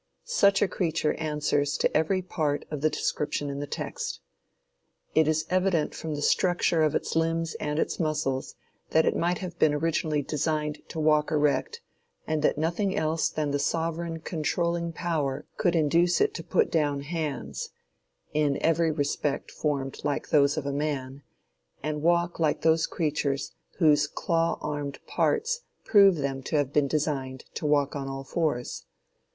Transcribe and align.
Such 0.25 0.63
a 0.63 0.67
creature 0.67 1.13
answers 1.19 1.77
to 1.77 1.95
every 1.95 2.23
part 2.23 2.65
of 2.71 2.81
the 2.81 2.89
description 2.89 3.51
in 3.51 3.59
the 3.59 3.67
text. 3.67 4.19
It 5.13 5.27
is 5.27 5.45
evident 5.51 5.93
from 5.93 6.15
the 6.15 6.23
structure 6.23 6.81
of 6.81 6.95
its 6.95 7.15
limbs 7.15 7.53
and 7.59 7.77
its 7.77 7.99
muscles 7.99 8.55
that 8.89 9.05
it 9.05 9.15
might 9.15 9.37
have 9.45 9.59
been 9.59 9.75
originally 9.75 10.23
designed 10.23 10.79
to 10.89 10.99
walk 10.99 11.29
erect, 11.29 11.81
and 12.25 12.41
that 12.41 12.57
nothing 12.57 12.95
else 12.97 13.29
than 13.29 13.51
the 13.51 13.59
sovereign 13.59 14.21
controlling 14.21 14.91
power 14.91 15.45
could 15.55 15.75
induce 15.75 16.19
it 16.19 16.33
to 16.33 16.43
put 16.43 16.71
down 16.71 17.01
hands 17.01 17.69
in 18.33 18.57
every 18.59 18.89
respect 18.89 19.51
formed 19.51 20.01
like 20.03 20.29
those 20.29 20.57
of 20.57 20.65
man 20.65 21.21
and 21.83 22.01
walk 22.01 22.39
like 22.39 22.61
those 22.61 22.87
creatures 22.87 23.53
whose 23.77 24.07
claw 24.07 24.57
armed 24.61 24.97
parts 25.05 25.61
prove 25.85 26.15
them 26.15 26.41
to 26.41 26.55
have 26.55 26.73
been 26.73 26.87
designed 26.87 27.45
to 27.53 27.67
walk 27.67 27.95
on 27.95 28.07
all 28.07 28.23
fours. 28.23 28.87